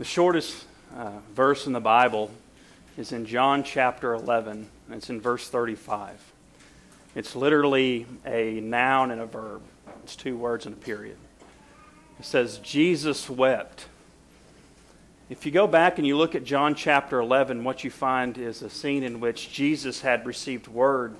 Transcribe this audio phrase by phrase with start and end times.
[0.00, 0.64] The shortest
[0.96, 2.30] uh, verse in the Bible
[2.96, 6.18] is in John chapter 11, and it's in verse 35.
[7.14, 9.60] It's literally a noun and a verb,
[10.02, 11.18] it's two words and a period.
[12.18, 13.88] It says, Jesus wept.
[15.28, 18.62] If you go back and you look at John chapter 11, what you find is
[18.62, 21.14] a scene in which Jesus had received word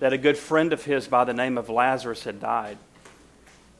[0.00, 2.78] that a good friend of his by the name of Lazarus had died.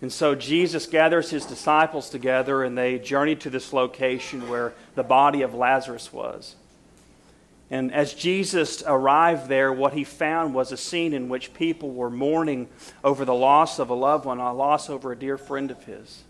[0.03, 5.03] And so Jesus gathers his disciples together and they journey to this location where the
[5.03, 6.55] body of Lazarus was.
[7.71, 12.11] And as Jesus arrived there, what he found was a scene in which people were
[12.11, 12.69] mourning
[13.03, 16.23] over the loss of a loved one, a loss over a dear friend of his.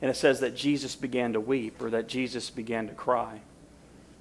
[0.00, 3.40] And it says that Jesus began to weep or that Jesus began to cry.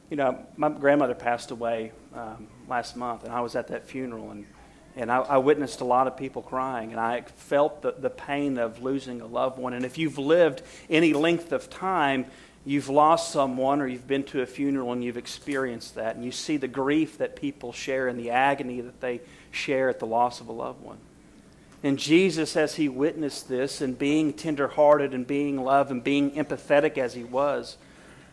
[0.09, 4.31] You know, my grandmother passed away um, last month, and I was at that funeral.
[4.31, 4.47] And
[4.97, 8.57] and I, I, witnessed a lot of people crying, and I felt the, the pain
[8.57, 9.73] of losing a loved one.
[9.73, 12.25] And if you've lived any length of time,
[12.65, 16.15] you've lost someone or you've been to a funeral and you've experienced that.
[16.15, 19.99] And you see the grief that people share and the agony that they share at
[19.99, 20.97] the loss of a loved one.
[21.83, 26.97] And Jesus, as he witnessed this and being tenderhearted and being loved and being empathetic
[26.97, 27.77] as he was,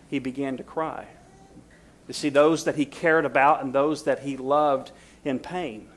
[0.09, 1.07] he began to cry.
[2.07, 4.93] To see those that he cared about and those that he loved
[5.25, 5.89] in pain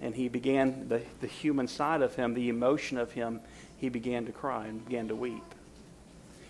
[0.00, 3.40] and he began, the, the human side of him, the emotion of him,
[3.78, 5.44] he began to cry and began to weep.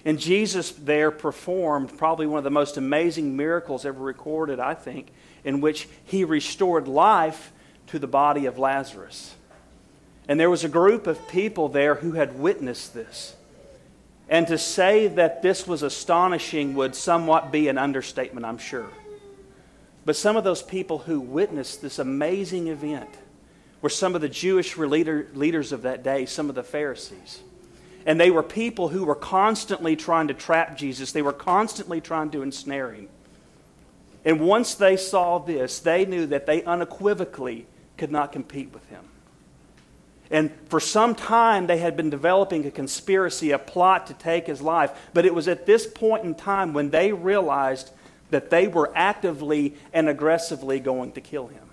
[0.04, 5.12] And Jesus there performed probably one of the most amazing miracles ever recorded, I think,
[5.44, 7.52] in which he restored life
[7.88, 9.34] to the body of Lazarus.
[10.28, 13.34] And there was a group of people there who had witnessed this.
[14.28, 18.88] And to say that this was astonishing would somewhat be an understatement, I'm sure.
[20.04, 23.10] But some of those people who witnessed this amazing event
[23.82, 27.40] were some of the Jewish leader, leaders of that day, some of the Pharisees.
[28.06, 32.30] And they were people who were constantly trying to trap Jesus, they were constantly trying
[32.30, 33.08] to ensnare him.
[34.24, 39.04] And once they saw this, they knew that they unequivocally could not compete with him.
[40.30, 44.62] And for some time, they had been developing a conspiracy, a plot to take his
[44.62, 44.92] life.
[45.12, 47.90] But it was at this point in time when they realized
[48.30, 51.69] that they were actively and aggressively going to kill him.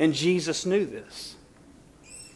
[0.00, 1.36] And Jesus knew this.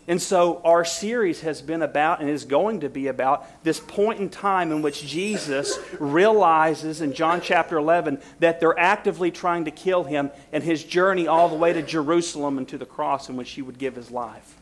[0.06, 4.20] And so our series has been about and is going to be about this point
[4.20, 9.70] in time in which Jesus realizes in John chapter 11 that they're actively trying to
[9.70, 13.36] kill him and his journey all the way to Jerusalem and to the cross in
[13.36, 14.60] which he would give his life.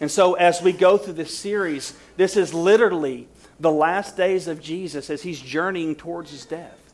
[0.00, 3.28] And so as we go through this series, this is literally
[3.60, 6.87] the last days of Jesus as he's journeying towards his death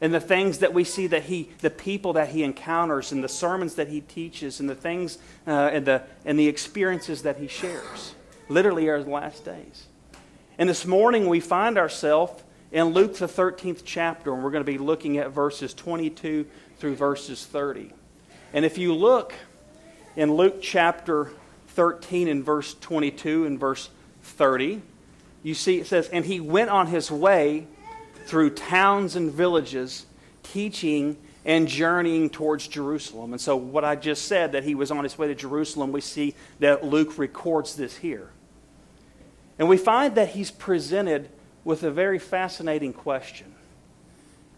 [0.00, 3.28] and the things that we see that he the people that he encounters and the
[3.28, 7.48] sermons that he teaches and the things uh, and the and the experiences that he
[7.48, 8.14] shares
[8.48, 9.86] literally are the last days.
[10.58, 12.42] And this morning we find ourselves
[12.72, 16.46] in luke the 13th chapter and we're going to be looking at verses 22
[16.78, 17.92] through verses 30
[18.52, 19.32] and if you look
[20.16, 21.30] in luke chapter
[21.68, 23.90] 13 and verse 22 and verse
[24.22, 24.82] 30
[25.44, 27.68] you see it says and he went on his way
[28.26, 30.06] through towns and villages,
[30.42, 33.32] teaching and journeying towards Jerusalem.
[33.32, 36.00] And so, what I just said, that he was on his way to Jerusalem, we
[36.00, 38.30] see that Luke records this here.
[39.58, 41.30] And we find that he's presented
[41.64, 43.54] with a very fascinating question.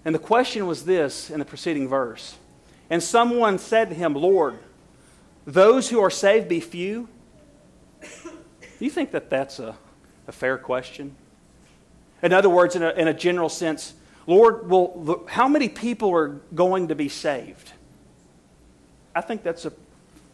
[0.04, 2.36] And the question was this in the preceding verse
[2.88, 4.58] And someone said to him, Lord,
[5.44, 7.08] those who are saved be few?
[8.22, 9.76] Do you think that that's a,
[10.26, 11.16] a fair question?
[12.22, 13.94] In other words, in a, in a general sense,
[14.26, 17.72] Lord, well, how many people are going to be saved?
[19.14, 19.72] I think that's a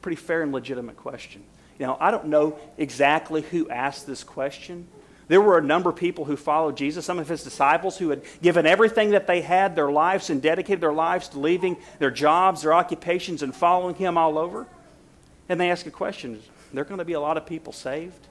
[0.02, 1.42] pretty fair and legitimate question.
[1.78, 4.86] You know, I don't know exactly who asked this question.
[5.28, 8.22] There were a number of people who followed Jesus, some of his disciples who had
[8.42, 12.62] given everything that they had, their lives, and dedicated their lives to leaving their jobs,
[12.62, 14.66] their occupations, and following him all over.
[15.48, 16.42] And they ask a question
[16.72, 18.26] there going to be a lot of people saved?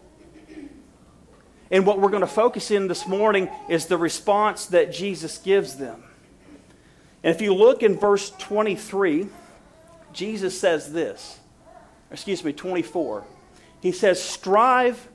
[1.74, 5.76] And what we're going to focus in this morning is the response that Jesus gives
[5.76, 6.04] them.
[7.24, 9.28] And if you look in verse 23,
[10.14, 11.40] Jesus says this.
[12.12, 13.24] Excuse me, 24.
[13.82, 15.08] He says, Strive,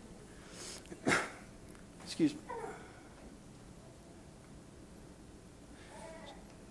[2.05, 2.41] excuse me,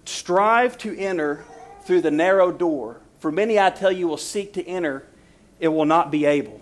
[0.04, 1.45] strive to enter
[1.83, 3.00] through the narrow door.
[3.19, 5.07] For many, I tell you, will seek to enter,
[5.62, 6.62] it will not be able.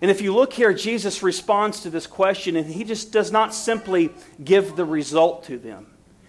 [0.00, 3.54] And if you look here, Jesus responds to this question, and he just does not
[3.54, 4.10] simply
[4.42, 5.86] give the result to them.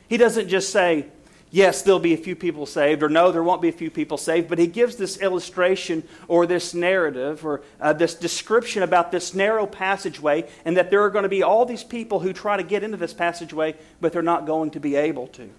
[0.08, 1.08] He doesn't just say,
[1.52, 4.18] yes, there'll be a few people saved, or no, there won't be a few people
[4.18, 9.34] saved, but he gives this illustration or this narrative or uh, this description about this
[9.34, 12.64] narrow passageway and that there are going to be all these people who try to
[12.64, 15.50] get into this passageway, but they're not going to be able to.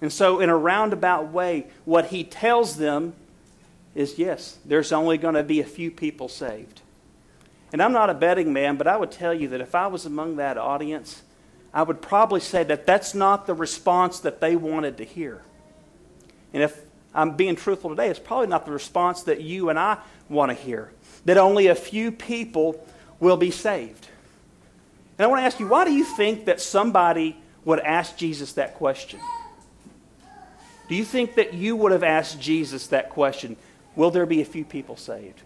[0.00, 3.14] And so, in a roundabout way, what he tells them
[3.94, 6.81] is yes, there's only going to be a few people saved.
[7.72, 10.04] And I'm not a betting man, but I would tell you that if I was
[10.04, 11.22] among that audience,
[11.72, 15.40] I would probably say that that's not the response that they wanted to hear.
[16.52, 16.78] And if
[17.14, 19.98] I'm being truthful today, it's probably not the response that you and I
[20.28, 20.92] want to hear.
[21.24, 22.86] That only a few people
[23.20, 24.08] will be saved.
[25.18, 28.54] And I want to ask you, why do you think that somebody would ask Jesus
[28.54, 29.20] that question?
[30.88, 33.56] Do you think that you would have asked Jesus that question?
[33.96, 35.40] Will there be a few people saved?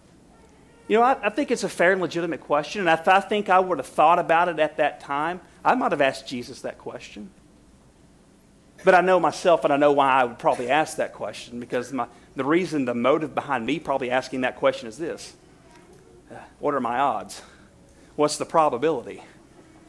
[0.88, 3.48] You know, I, I think it's a fair and legitimate question, and I, I think
[3.48, 5.40] I would have thought about it at that time.
[5.64, 7.30] I might have asked Jesus that question.
[8.84, 11.92] But I know myself, and I know why I would probably ask that question, because
[11.92, 12.06] my,
[12.36, 15.34] the reason, the motive behind me probably asking that question is this
[16.30, 17.42] uh, What are my odds?
[18.14, 19.22] What's the probability?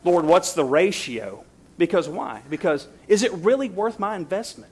[0.04, 1.44] Lord, what's the ratio?
[1.78, 2.42] Because why?
[2.50, 4.72] Because is it really worth my investment?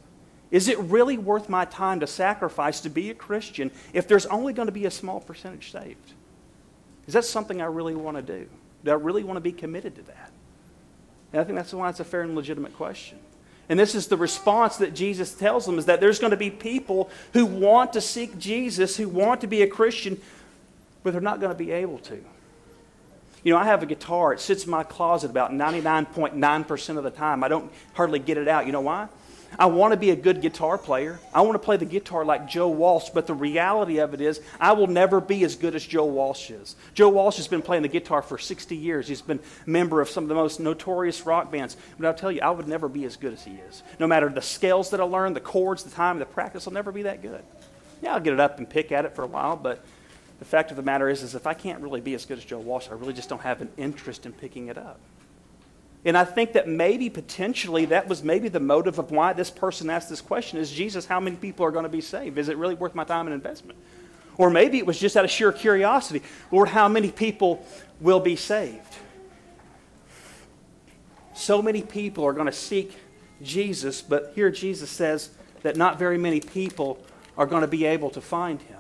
[0.51, 4.53] Is it really worth my time to sacrifice to be a Christian if there's only
[4.53, 6.13] going to be a small percentage saved?
[7.07, 8.47] Is that something I really want to do?
[8.83, 10.31] Do I really want to be committed to that?
[11.33, 13.17] And I think that's why it's a fair and legitimate question.
[13.67, 16.51] And this is the response that Jesus tells them is that there's going to be
[16.51, 20.21] people who want to seek Jesus, who want to be a Christian,
[21.03, 22.23] but they're not going to be able to.
[23.43, 24.33] You know, I have a guitar.
[24.33, 27.43] It sits in my closet about 99.9% of the time.
[27.43, 28.65] I don't hardly get it out.
[28.65, 29.07] You know why?
[29.57, 31.19] I want to be a good guitar player.
[31.33, 34.41] I want to play the guitar like Joe Walsh, but the reality of it is,
[34.59, 36.75] I will never be as good as Joe Walsh is.
[36.93, 39.07] Joe Walsh has been playing the guitar for 60 years.
[39.07, 41.77] He's been a member of some of the most notorious rock bands.
[41.97, 43.83] But I'll tell you, I would never be as good as he is.
[43.99, 46.91] No matter the scales that I learn, the chords, the time, the practice, I'll never
[46.91, 47.43] be that good.
[48.01, 49.83] Yeah, I'll get it up and pick at it for a while, but
[50.39, 52.45] the fact of the matter is, is if I can't really be as good as
[52.45, 54.99] Joe Walsh, I really just don't have an interest in picking it up.
[56.05, 59.89] And I think that maybe potentially that was maybe the motive of why this person
[59.89, 62.37] asked this question is Jesus, how many people are going to be saved?
[62.37, 63.79] Is it really worth my time and investment?
[64.37, 66.21] Or maybe it was just out of sheer curiosity.
[66.51, 67.65] Lord, how many people
[67.99, 68.95] will be saved?
[71.33, 72.95] So many people are going to seek
[73.41, 75.31] Jesus, but here Jesus says
[75.63, 77.03] that not very many people
[77.35, 78.79] are going to be able to find him.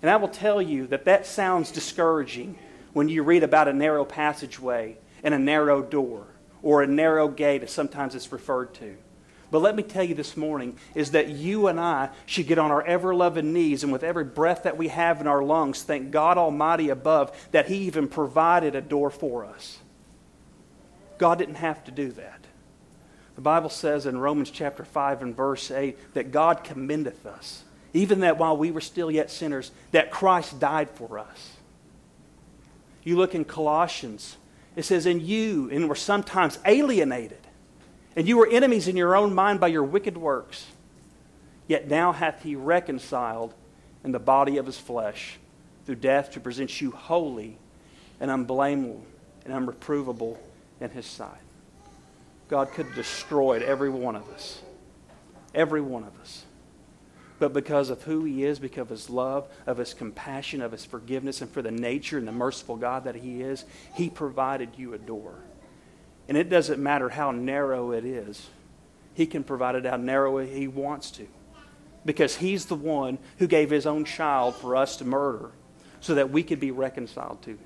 [0.00, 2.58] And I will tell you that that sounds discouraging
[2.94, 6.26] when you read about a narrow passageway and a narrow door
[6.62, 8.96] or a narrow gate, as sometimes it's referred to.
[9.50, 12.72] But let me tell you this morning is that you and I should get on
[12.72, 16.10] our ever loving knees and with every breath that we have in our lungs, thank
[16.10, 19.78] God Almighty above that He even provided a door for us.
[21.18, 22.40] God didn't have to do that.
[23.36, 28.20] The Bible says in Romans chapter 5 and verse 8 that God commendeth us, even
[28.20, 31.52] that while we were still yet sinners, that Christ died for us.
[33.04, 34.36] You look in Colossians
[34.76, 37.40] it says, And you, and were sometimes alienated,
[38.14, 40.66] and you were enemies in your own mind by your wicked works.
[41.66, 43.52] Yet now hath he reconciled
[44.04, 45.38] in the body of his flesh
[45.84, 47.58] through death to present you holy
[48.20, 49.02] and unblameable
[49.44, 50.38] and unreprovable
[50.80, 51.30] in his sight.
[52.48, 54.62] God could have destroyed every one of us.
[55.54, 56.45] Every one of us
[57.38, 60.84] but because of who He is, because of His love, of His compassion, of His
[60.84, 64.94] forgiveness, and for the nature and the merciful God that He is, He provided you
[64.94, 65.34] a door.
[66.28, 68.48] And it doesn't matter how narrow it is,
[69.14, 71.26] He can provide it how narrow He wants to.
[72.04, 75.50] Because He's the one who gave His own child for us to murder
[76.00, 77.58] so that we could be reconciled to Him.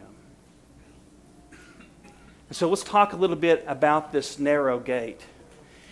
[2.51, 5.21] so let's talk a little bit about this narrow gate.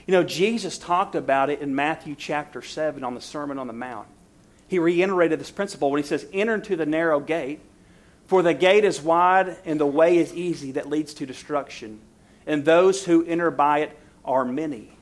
[0.08, 3.74] You know, Jesus talked about it in Matthew chapter 7 on the Sermon on the
[3.74, 4.08] Mount.
[4.66, 7.60] He reiterated this principle when he says, Enter into the narrow gate,
[8.26, 12.00] for the gate is wide and the way is easy that leads to destruction,
[12.46, 14.96] and those who enter by it are many.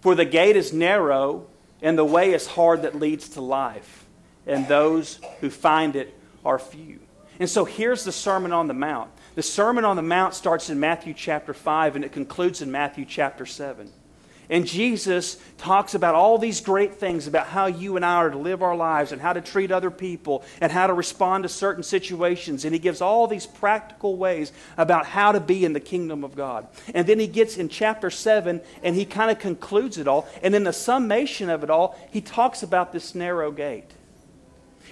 [0.00, 1.46] For the gate is narrow
[1.82, 4.06] and the way is hard that leads to life,
[4.46, 7.00] and those who find it are few.
[7.38, 9.10] And so here's the Sermon on the Mount.
[9.34, 13.04] The Sermon on the Mount starts in Matthew chapter 5 and it concludes in Matthew
[13.04, 13.92] chapter 7.
[14.50, 18.36] And Jesus talks about all these great things about how you and I are to
[18.36, 21.84] live our lives and how to treat other people and how to respond to certain
[21.84, 22.64] situations.
[22.64, 26.34] And he gives all these practical ways about how to be in the kingdom of
[26.34, 26.66] God.
[26.92, 30.28] And then he gets in chapter 7 and he kind of concludes it all.
[30.42, 33.92] And in the summation of it all, he talks about this narrow gate.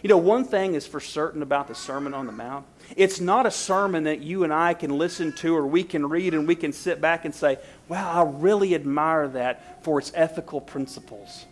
[0.05, 2.65] You know, one thing is for certain about the Sermon on the Mount
[2.97, 6.35] It's not a sermon that you and I can listen to or we can read
[6.35, 10.61] and we can sit back and say, wow, I really admire that for its ethical
[10.61, 11.47] principles.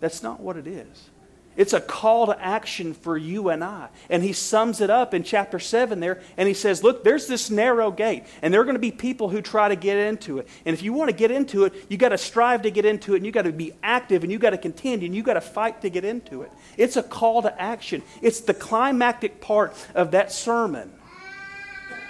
[0.00, 1.10] That's not what it is.
[1.56, 3.88] It's a call to action for you and I.
[4.08, 7.50] And he sums it up in chapter 7 there, and he says, Look, there's this
[7.50, 10.48] narrow gate, and there are going to be people who try to get into it.
[10.64, 13.14] And if you want to get into it, you got to strive to get into
[13.14, 15.34] it, and you got to be active, and you got to contend, and you got
[15.34, 16.52] to fight to get into it.
[16.76, 18.02] It's a call to action.
[18.22, 20.90] It's the climactic part of that sermon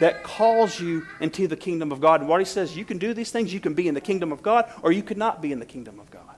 [0.02, 2.20] that calls you into the kingdom of God.
[2.20, 4.32] And what he says, you can do these things, you can be in the kingdom
[4.32, 6.32] of God, or you could not be in the kingdom of God.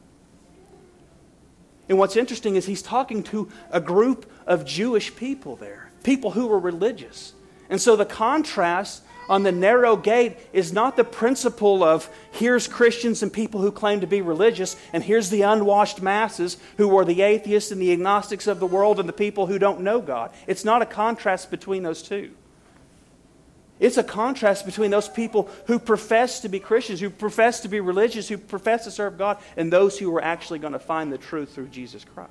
[1.88, 6.46] And what's interesting is he's talking to a group of Jewish people there, people who
[6.46, 7.34] were religious.
[7.68, 13.22] And so the contrast on the narrow gate is not the principle of here's Christians
[13.22, 17.22] and people who claim to be religious, and here's the unwashed masses who are the
[17.22, 20.30] atheists and the agnostics of the world and the people who don't know God.
[20.46, 22.32] It's not a contrast between those two.
[23.80, 27.80] It's a contrast between those people who profess to be Christians, who profess to be
[27.80, 31.18] religious, who profess to serve God, and those who are actually going to find the
[31.18, 32.30] truth through Jesus Christ.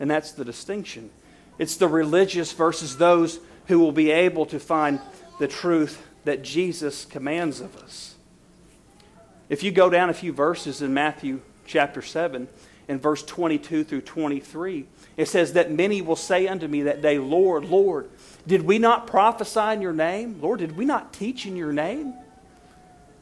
[0.00, 1.10] And that's the distinction.
[1.58, 5.00] It's the religious versus those who will be able to find
[5.38, 8.14] the truth that Jesus commands of us.
[9.48, 12.48] If you go down a few verses in Matthew chapter 7,
[12.88, 14.86] in verse 22 through 23,
[15.16, 18.10] it says, That many will say unto me that day, Lord, Lord,
[18.46, 20.40] did we not prophesy in your name?
[20.40, 22.14] Lord, did we not teach in your name?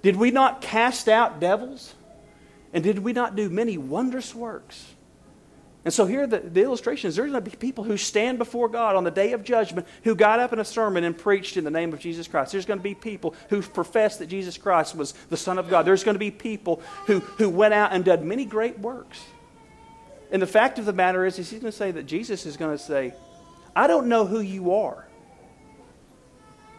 [0.03, 1.95] Did we not cast out devils?
[2.73, 4.87] And did we not do many wondrous works?
[5.85, 8.69] And so here the, the illustration is there's going to be people who stand before
[8.69, 11.65] God on the day of judgment who got up in a sermon and preached in
[11.65, 12.53] the name of Jesus Christ.
[12.53, 15.87] There's going to be people who professed that Jesus Christ was the Son of God.
[15.87, 19.21] There's going to be people who, who went out and did many great works.
[20.31, 22.57] And the fact of the matter is, is he's going to say that Jesus is
[22.59, 23.15] going to say,
[23.75, 25.07] I don't know who you are.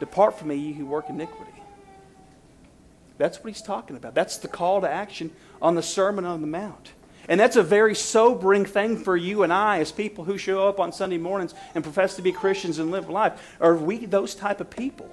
[0.01, 1.51] Depart from me, you who work iniquity.
[3.19, 4.15] That's what he's talking about.
[4.15, 5.29] That's the call to action
[5.61, 6.93] on the Sermon on the Mount.
[7.29, 10.79] And that's a very sobering thing for you and I as people who show up
[10.79, 13.55] on Sunday mornings and profess to be Christians and live life.
[13.61, 15.07] Are we those type of people?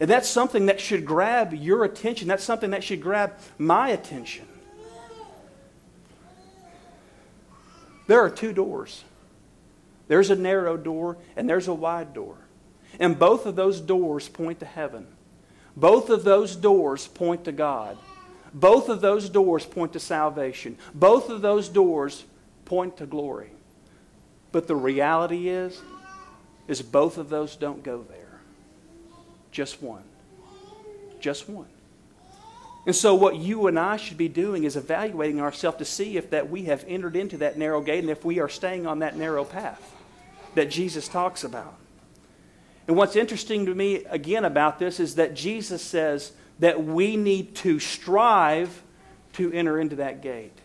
[0.00, 2.26] And that's something that should grab your attention.
[2.26, 4.48] That's something that should grab my attention.
[8.08, 9.04] There are two doors.
[10.08, 12.38] There's a narrow door and there's a wide door.
[12.98, 15.06] And both of those doors point to heaven.
[15.76, 17.96] Both of those doors point to God.
[18.52, 20.78] Both of those doors point to salvation.
[20.94, 22.24] Both of those doors
[22.64, 23.50] point to glory.
[24.50, 25.80] But the reality is,
[26.66, 28.40] is both of those don't go there.
[29.52, 30.02] Just one.
[31.20, 31.68] Just one.
[32.86, 36.30] And so what you and I should be doing is evaluating ourselves to see if
[36.30, 39.16] that we have entered into that narrow gate and if we are staying on that
[39.16, 39.94] narrow path
[40.54, 41.74] that Jesus talks about.
[42.88, 47.54] And what's interesting to me, again, about this is that Jesus says that we need
[47.56, 48.82] to strive
[49.34, 50.58] to enter into that gate.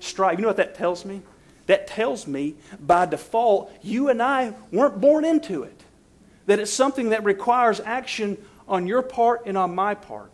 [0.00, 0.38] Strive.
[0.38, 1.22] You know what that tells me?
[1.66, 5.80] That tells me, by default, you and I weren't born into it.
[6.46, 8.36] That it's something that requires action
[8.68, 10.30] on your part and on my part.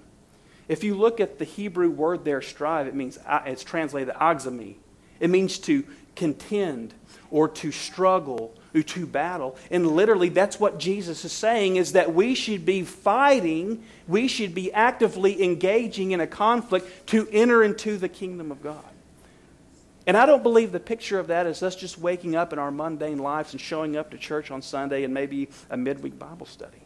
[0.68, 4.76] If you look at the Hebrew word there, strive, it means, uh, it's translated oxami.
[5.20, 5.84] It means to
[6.16, 6.94] contend
[7.30, 9.56] or to struggle to battle.
[9.70, 14.54] And literally, that's what Jesus is saying is that we should be fighting, we should
[14.54, 18.84] be actively engaging in a conflict to enter into the kingdom of God.
[20.06, 22.70] And I don't believe the picture of that is us just waking up in our
[22.70, 26.78] mundane lives and showing up to church on Sunday and maybe a midweek Bible study.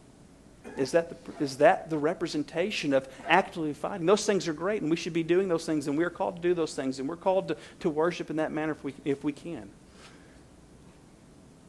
[0.77, 4.05] Is that, the, is that the representation of actively fighting?
[4.05, 6.41] Those things are great, and we should be doing those things, and we're called to
[6.41, 9.23] do those things, and we're called to, to worship in that manner if we, if
[9.23, 9.69] we can.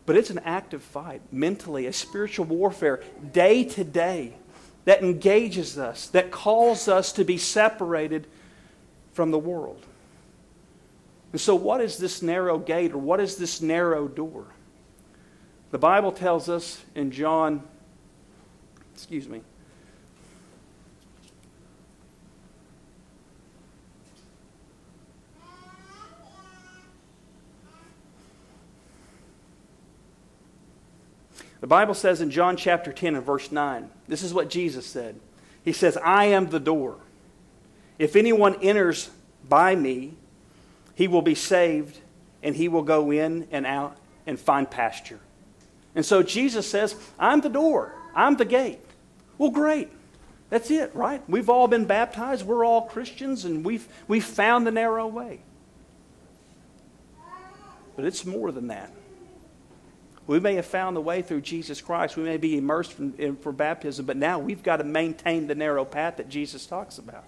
[0.07, 4.35] But it's an active fight, mentally, a spiritual warfare, day to day,
[4.85, 8.29] that engages us, that calls us to be separated
[9.13, 9.85] from the world.
[11.33, 14.47] And so, what is this narrow gate or what is this narrow door?
[15.73, 17.65] The Bible tells us in John,
[18.95, 19.43] excuse me,
[31.61, 35.19] The Bible says in John chapter 10 and verse 9, this is what Jesus said.
[35.65, 36.97] He says, I am the door.
[37.99, 39.11] If anyone enters
[39.49, 40.15] by me,
[40.95, 41.99] he will be saved,
[42.43, 43.97] and he will go in and out
[44.27, 45.21] and find pasture.
[45.95, 48.81] And so Jesus says, I'm the door, I'm the gate.
[49.39, 49.91] Well, great.
[50.49, 51.23] That's it, right?
[51.29, 55.41] We've all been baptized, we're all Christians, and we've, we've found the narrow way.
[57.97, 58.93] But it's more than that.
[60.27, 62.17] We may have found the way through Jesus Christ.
[62.17, 65.55] We may be immersed in, in, for baptism, but now we've got to maintain the
[65.55, 67.25] narrow path that Jesus talks about.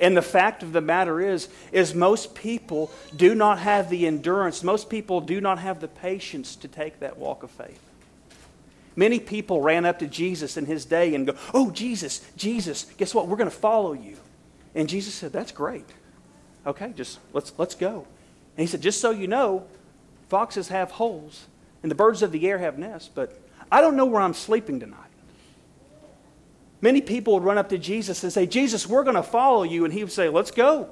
[0.00, 4.62] And the fact of the matter is, is most people do not have the endurance.
[4.62, 7.80] Most people do not have the patience to take that walk of faith.
[8.96, 13.14] Many people ran up to Jesus in his day and go, "Oh, Jesus, Jesus, guess
[13.14, 13.28] what?
[13.28, 14.16] We're going to follow you."
[14.74, 15.86] And Jesus said, "That's great.
[16.66, 18.06] Okay, just let's let's go."
[18.56, 19.64] And he said, "Just so you know,
[20.28, 21.46] foxes have holes
[21.82, 23.38] and the birds of the air have nests, but
[23.70, 24.98] I don't know where I'm sleeping tonight.
[26.82, 29.84] Many people would run up to Jesus and say, Jesus, we're going to follow you.
[29.84, 30.88] And he would say, Let's go.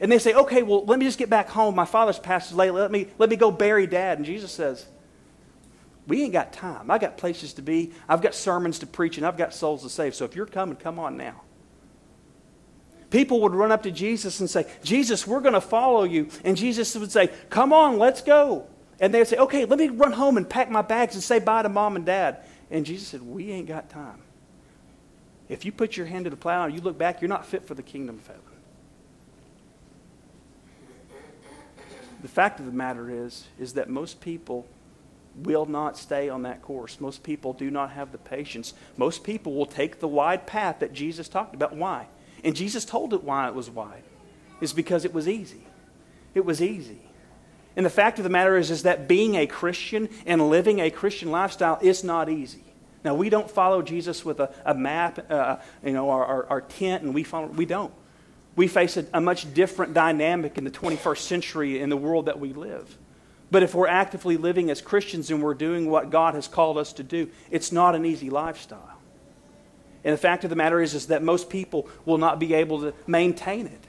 [0.00, 1.74] And they say, Okay, well, let me just get back home.
[1.74, 2.70] My father's passed away.
[2.70, 4.18] Let me, let me go bury dad.
[4.18, 4.84] And Jesus says,
[6.06, 6.90] We ain't got time.
[6.90, 7.92] I got places to be.
[8.08, 10.14] I've got sermons to preach, and I've got souls to save.
[10.14, 11.42] So if you're coming, come on now.
[13.10, 16.30] People would run up to Jesus and say, Jesus, we're going to follow you.
[16.44, 18.66] And Jesus would say, Come on, let's go.
[19.00, 21.62] And they'd say, Okay, let me run home and pack my bags and say bye
[21.62, 22.38] to mom and dad.
[22.70, 24.20] And Jesus said, We ain't got time.
[25.48, 27.66] If you put your hand to the plow and you look back, you're not fit
[27.66, 28.42] for the kingdom of heaven.
[32.22, 34.66] The fact of the matter is, is that most people
[35.34, 37.00] will not stay on that course.
[37.00, 38.74] Most people do not have the patience.
[38.96, 41.74] Most people will take the wide path that Jesus talked about.
[41.74, 42.06] Why?
[42.44, 44.04] And Jesus told it why it was wide.
[44.60, 45.64] It's because it was easy.
[46.34, 47.00] It was easy.
[47.76, 50.90] And the fact of the matter is, is that being a Christian and living a
[50.90, 52.64] Christian lifestyle is not easy.
[53.04, 56.60] Now, we don't follow Jesus with a, a map, uh, you know, our, our, our,
[56.60, 57.92] tent, and we follow, we don't.
[58.54, 62.38] We face a, a much different dynamic in the 21st century in the world that
[62.38, 62.96] we live.
[63.50, 66.92] But if we're actively living as Christians and we're doing what God has called us
[66.94, 68.98] to do, it's not an easy lifestyle.
[70.04, 72.80] And the fact of the matter is, is that most people will not be able
[72.80, 73.84] to maintain it.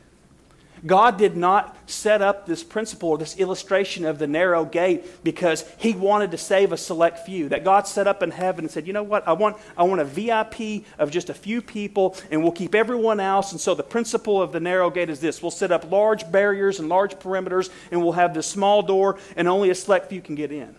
[0.85, 5.63] God did not set up this principle or this illustration of the narrow gate because
[5.77, 7.49] he wanted to save a select few.
[7.49, 10.01] That God set up in heaven and said, you know what, I want, I want
[10.01, 13.53] a VIP of just a few people and we'll keep everyone else.
[13.53, 16.79] And so the principle of the narrow gate is this we'll set up large barriers
[16.79, 20.35] and large perimeters and we'll have this small door and only a select few can
[20.35, 20.75] get in.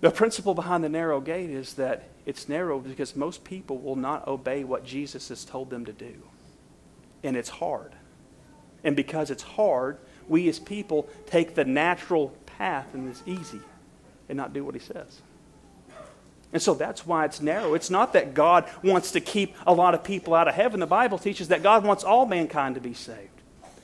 [0.00, 4.28] The principle behind the narrow gate is that it's narrow because most people will not
[4.28, 6.22] obey what Jesus has told them to do.
[7.24, 7.94] And it's hard.
[8.84, 9.98] And because it's hard,
[10.28, 13.60] we as people take the natural path and it's easy
[14.28, 15.20] and not do what he says.
[16.52, 17.74] And so that's why it's narrow.
[17.74, 20.80] It's not that God wants to keep a lot of people out of heaven.
[20.80, 23.28] The Bible teaches that God wants all mankind to be saved.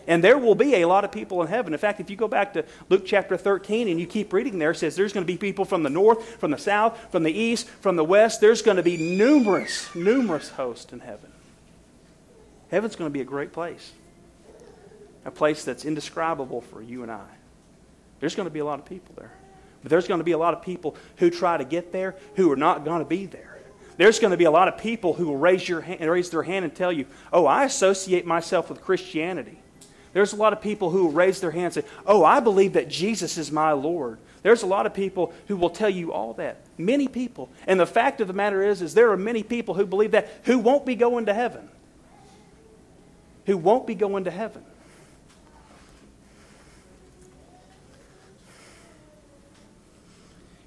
[0.06, 1.72] And there will be a lot of people in heaven.
[1.72, 4.72] In fact, if you go back to Luke chapter 13 and you keep reading there,
[4.72, 7.32] it says there's going to be people from the north, from the south, from the
[7.32, 8.40] east, from the west.
[8.40, 11.32] There's going to be numerous, numerous hosts in heaven.
[12.70, 13.92] Heaven's going to be a great place
[15.24, 17.26] a place that's indescribable for you and I.
[18.20, 19.32] There's going to be a lot of people there.
[19.82, 22.50] But there's going to be a lot of people who try to get there who
[22.50, 23.58] are not going to be there.
[23.96, 26.42] There's going to be a lot of people who will raise, your hand, raise their
[26.42, 29.58] hand and tell you, oh, I associate myself with Christianity.
[30.12, 32.72] There's a lot of people who will raise their hand and say, oh, I believe
[32.74, 34.18] that Jesus is my Lord.
[34.42, 36.58] There's a lot of people who will tell you all that.
[36.78, 37.50] Many people.
[37.66, 40.28] And the fact of the matter is, is there are many people who believe that
[40.44, 41.68] who won't be going to heaven.
[43.46, 44.64] Who won't be going to heaven.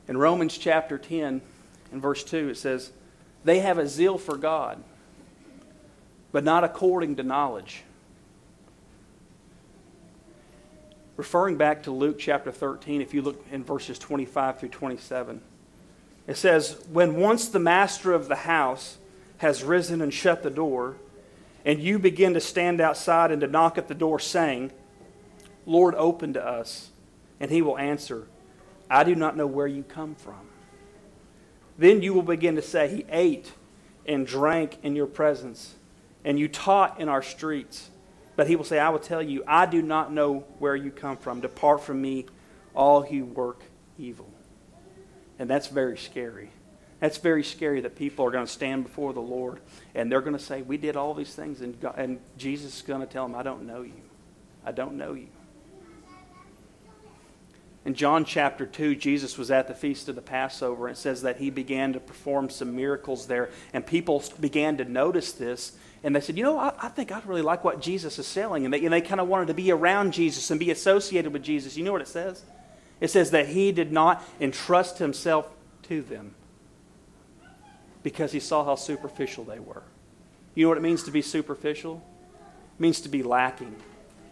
[0.07, 1.41] In Romans chapter 10
[1.91, 2.91] and verse 2, it says,
[3.43, 4.81] They have a zeal for God,
[6.31, 7.83] but not according to knowledge.
[11.17, 15.41] Referring back to Luke chapter 13, if you look in verses 25 through 27,
[16.27, 18.97] it says, When once the master of the house
[19.37, 20.95] has risen and shut the door,
[21.65, 24.71] and you begin to stand outside and to knock at the door, saying,
[25.65, 26.91] Lord, open to us,
[27.39, 28.27] and he will answer,
[28.89, 30.47] I do not know where you come from.
[31.77, 33.51] Then you will begin to say, He ate
[34.05, 35.75] and drank in your presence,
[36.23, 37.89] and you taught in our streets.
[38.35, 41.17] But he will say, I will tell you, I do not know where you come
[41.17, 41.41] from.
[41.41, 42.27] Depart from me,
[42.75, 43.63] all who work
[43.97, 44.29] evil.
[45.39, 46.51] And that's very scary.
[46.99, 49.59] That's very scary that people are going to stand before the Lord
[49.93, 52.81] and they're going to say, We did all these things, and, God, and Jesus is
[52.83, 54.01] going to tell them, I don't know you.
[54.65, 55.27] I don't know you.
[57.87, 60.87] In John chapter 2, Jesus was at the feast of the Passover.
[60.87, 64.83] And it says that he began to perform some miracles there, and people began to
[64.83, 65.71] notice this.
[66.03, 68.65] And they said, You know, I, I think I'd really like what Jesus is selling.
[68.65, 71.43] And they, and they kind of wanted to be around Jesus and be associated with
[71.43, 71.77] Jesus.
[71.77, 72.43] You know what it says?
[72.99, 75.49] It says that he did not entrust himself
[75.83, 76.35] to them
[78.03, 79.83] because he saw how superficial they were.
[80.55, 82.05] You know what it means to be superficial?
[82.33, 83.77] It means to be lacking,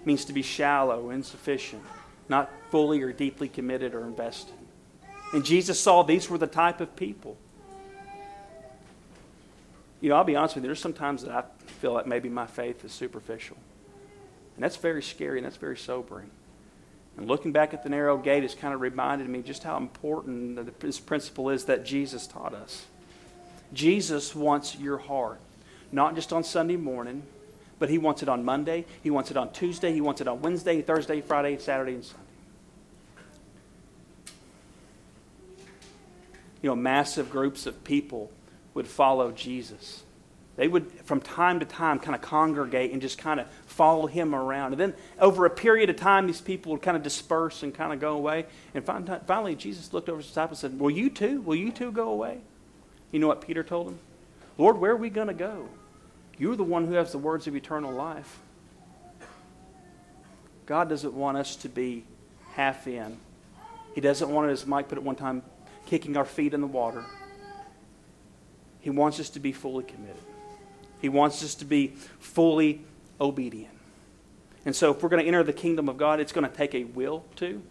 [0.02, 1.84] it means to be shallow, insufficient
[2.30, 4.56] not fully or deeply committed or invested.
[5.34, 7.38] And Jesus saw these were the type of people.
[10.02, 12.46] You know, I'll be honest with you, there's sometimes that I feel like maybe my
[12.46, 13.58] faith is superficial.
[14.56, 16.30] And that's very scary and that's very sobering.
[17.18, 20.80] And looking back at the narrow gate has kind of reminded me just how important
[20.80, 22.86] this principle is that Jesus taught us.
[23.74, 25.40] Jesus wants your heart,
[25.92, 27.24] not just on Sunday morning,
[27.80, 30.42] but He wants it on Monday, He wants it on Tuesday, He wants it on
[30.42, 32.24] Wednesday, Thursday, Friday, Saturday, and Sunday.
[36.62, 38.32] You know, massive groups of people
[38.74, 40.04] would follow Jesus.
[40.56, 44.34] They would, from time to time, kind of congregate and just kind of follow him
[44.34, 44.72] around.
[44.72, 47.92] And then over a period of time, these people would kind of disperse and kind
[47.92, 48.46] of go away.
[48.74, 51.42] And finally, Jesus looked over his disciples and said, Will you too?
[51.42, 52.40] Will you too go away?
[53.12, 54.00] You know what Peter told him?
[54.58, 55.68] Lord, where are we going to go?
[56.38, 58.40] You're the one who has the words of eternal life.
[60.66, 62.06] God doesn't want us to be
[62.54, 63.18] half in.
[63.94, 65.44] He doesn't want us, as Mike put it one time,
[65.86, 67.06] kicking our feet in the water.
[68.82, 70.22] He wants us to be fully committed.
[71.02, 72.82] He wants us to be fully
[73.22, 73.74] obedient.
[74.66, 76.74] And so, if we're going to enter the kingdom of God, it's going to take
[76.74, 77.62] a will to,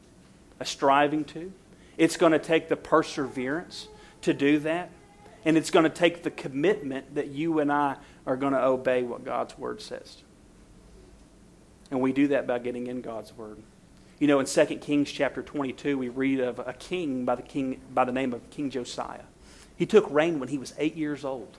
[0.61, 1.53] a striving to.
[1.97, 3.89] It's going to take the perseverance
[4.23, 4.91] to do that.
[5.45, 9.03] And it's going to take the commitment that you and I are going to obey
[9.03, 10.23] what God's word says.
[11.91, 13.59] And we do that by getting in God's word.
[14.19, 17.81] You know, in 2 Kings chapter 22, we read of a king by the, king,
[17.93, 19.25] by the name of King Josiah.
[19.77, 21.59] He took reign when he was eight years old.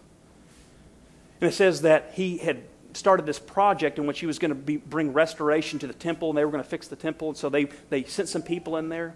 [1.41, 4.55] And it says that he had started this project in which he was going to
[4.55, 7.29] be, bring restoration to the temple, and they were going to fix the temple.
[7.29, 9.15] And so they, they sent some people in there.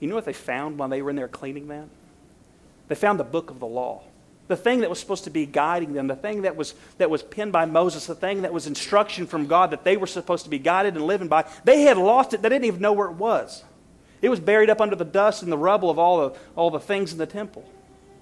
[0.00, 1.86] You know what they found while they were in there cleaning that?
[2.88, 4.02] They found the book of the law.
[4.50, 7.22] The thing that was supposed to be guiding them, the thing that was, that was
[7.22, 10.50] penned by Moses, the thing that was instruction from God that they were supposed to
[10.50, 12.42] be guided and living by, they had lost it.
[12.42, 13.62] They didn't even know where it was.
[14.20, 16.80] It was buried up under the dust and the rubble of all the, all the
[16.80, 17.64] things in the temple.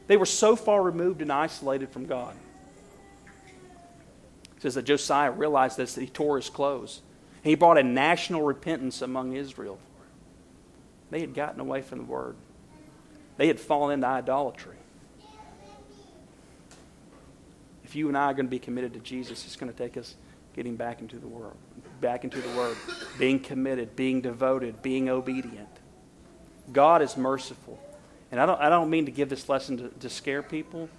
[0.07, 2.37] They were so far removed and isolated from God.
[4.59, 7.01] It says that Josiah realized this, that he tore his clothes.
[7.43, 9.79] He brought a national repentance among Israel.
[11.11, 12.37] They had gotten away from the word,
[13.38, 14.77] they had fallen into idolatry.
[17.88, 19.96] If you and I are going to be committed to Jesus, it's going to take
[19.96, 20.14] us
[20.55, 21.57] getting back into the world,
[22.03, 22.77] back into the Word,
[23.18, 25.70] being committed, being devoted, being obedient.
[26.70, 27.81] God is merciful.
[28.31, 30.90] And I don't, I don't mean to give this lesson to, to scare people,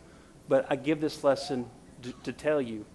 [0.47, 1.67] but I give this lesson
[2.01, 2.87] to, to tell you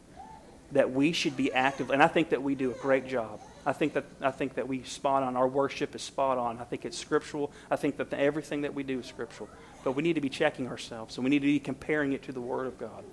[0.72, 3.38] that we should be active, and I think that we do a great job.
[3.64, 5.36] I think that I think that we spot on.
[5.36, 6.58] Our worship is spot on.
[6.58, 7.52] I think it's scriptural.
[7.70, 9.48] I think that the, everything that we do is scriptural.
[9.84, 12.32] But we need to be checking ourselves, and we need to be comparing it to
[12.32, 13.04] the Word of God.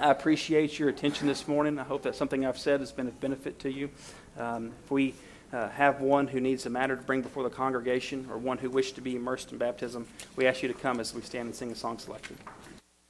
[0.00, 1.76] I appreciate your attention this morning.
[1.76, 3.90] I hope that something I've said has been of benefit to you.
[4.38, 5.12] Um, if we
[5.52, 8.70] uh, have one who needs a matter to bring before the congregation or one who
[8.70, 10.06] wishes to be immersed in baptism,
[10.36, 12.36] we ask you to come as we stand and sing a song selection.